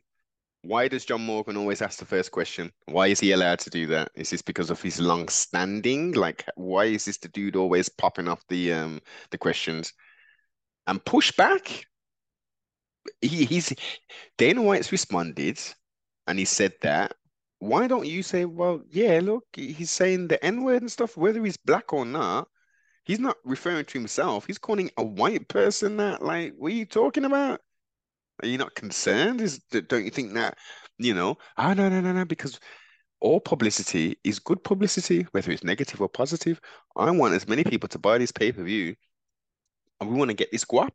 Why 0.63 0.87
does 0.89 1.05
John 1.05 1.21
Morgan 1.25 1.57
always 1.57 1.81
ask 1.81 1.99
the 1.99 2.05
first 2.05 2.31
question? 2.31 2.71
Why 2.87 3.07
is 3.07 3.19
he 3.21 3.31
allowed 3.33 3.59
to 3.61 3.69
do 3.71 3.87
that? 3.87 4.11
Is 4.15 4.31
this 4.31 4.41
because 4.43 4.71
of 4.71 4.81
his 4.81 4.99
long 5.01 5.29
standing? 5.29 6.13
Like, 6.13 6.45
why 6.55 6.85
is 6.85 7.05
this 7.05 7.17
the 7.19 7.29
dude 7.29 7.55
always 7.57 7.89
popping 7.89 8.27
off 8.29 8.43
the 8.49 8.73
um 8.73 9.01
the 9.31 9.37
questions? 9.39 9.93
And 10.87 11.03
push 11.05 11.31
back. 11.33 11.85
He 13.21 13.45
he's 13.45 13.73
Dana 14.37 14.61
White's 14.61 14.91
responded 14.91 15.59
and 16.27 16.39
he 16.39 16.45
said 16.45 16.73
that. 16.81 17.13
Why 17.59 17.87
don't 17.87 18.07
you 18.07 18.23
say, 18.23 18.45
well, 18.45 18.81
yeah, 18.89 19.19
look, 19.23 19.45
he's 19.53 19.91
saying 19.91 20.27
the 20.27 20.43
N-word 20.43 20.81
and 20.81 20.91
stuff, 20.91 21.15
whether 21.17 21.43
he's 21.45 21.57
black 21.57 21.93
or 21.93 22.05
not, 22.05 22.47
he's 23.03 23.19
not 23.19 23.37
referring 23.43 23.85
to 23.85 23.97
himself. 23.97 24.45
He's 24.45 24.57
calling 24.57 24.89
a 24.97 25.03
white 25.03 25.47
person 25.47 25.97
that. 25.97 26.21
Like, 26.21 26.53
what 26.57 26.71
are 26.71 26.75
you 26.75 26.85
talking 26.85 27.25
about? 27.25 27.61
Are 28.41 28.47
you 28.47 28.57
not 28.57 28.75
concerned? 28.75 29.41
Is 29.41 29.59
don't 29.59 30.05
you 30.05 30.11
think 30.11 30.33
that, 30.33 30.57
you 30.97 31.13
know, 31.13 31.37
ah 31.57 31.73
no, 31.73 31.89
no, 31.89 32.01
no, 32.01 32.11
no, 32.11 32.25
because 32.25 32.59
all 33.19 33.39
publicity 33.39 34.17
is 34.23 34.39
good 34.39 34.63
publicity, 34.63 35.27
whether 35.31 35.51
it's 35.51 35.63
negative 35.63 36.01
or 36.01 36.09
positive. 36.09 36.59
I 36.95 37.11
want 37.11 37.35
as 37.35 37.47
many 37.47 37.63
people 37.63 37.87
to 37.89 37.99
buy 37.99 38.17
this 38.17 38.31
pay-per-view, 38.31 38.95
and 39.99 40.09
we 40.09 40.17
want 40.17 40.29
to 40.29 40.35
get 40.35 40.51
this 40.51 40.65
guap. 40.65 40.89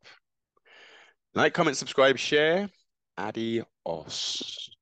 Like, 1.34 1.54
comment, 1.54 1.76
subscribe, 1.76 2.18
share. 2.18 2.68
Adios. 3.16 4.75